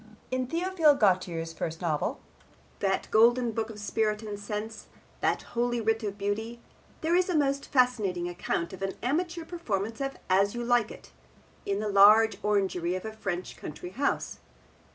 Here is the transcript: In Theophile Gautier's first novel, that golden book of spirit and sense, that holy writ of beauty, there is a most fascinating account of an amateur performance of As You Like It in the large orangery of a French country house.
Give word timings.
In 0.31 0.47
Theophile 0.47 0.95
Gautier's 0.95 1.53
first 1.53 1.79
novel, 1.79 2.19
that 2.79 3.07
golden 3.11 3.51
book 3.51 3.69
of 3.69 3.77
spirit 3.79 4.23
and 4.23 4.39
sense, 4.39 4.87
that 5.19 5.43
holy 5.53 5.79
writ 5.79 6.01
of 6.01 6.17
beauty, 6.17 6.59
there 7.01 7.13
is 7.15 7.29
a 7.29 7.37
most 7.37 7.67
fascinating 7.67 8.27
account 8.27 8.73
of 8.73 8.81
an 8.81 8.95
amateur 9.03 9.45
performance 9.45 10.01
of 10.01 10.17
As 10.27 10.55
You 10.55 10.63
Like 10.63 10.89
It 10.89 11.11
in 11.67 11.77
the 11.79 11.87
large 11.87 12.39
orangery 12.43 12.95
of 12.95 13.05
a 13.05 13.13
French 13.13 13.55
country 13.55 13.91
house. 13.91 14.39